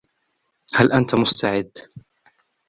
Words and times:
هل 0.73 0.91
أنت 0.91 1.15
مستعد؟ 1.15 1.71